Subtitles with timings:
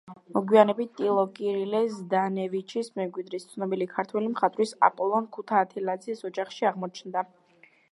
[0.35, 7.27] მოგვიანებით ტილო კირილე ზდანევიჩის მემკვიდრის, ცნობილი ქართველი მხატვრის აპოლონ ქუთათელაძის ოჯახში აღმოჩნდა.